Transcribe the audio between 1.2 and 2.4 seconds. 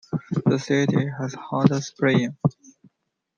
hot springs.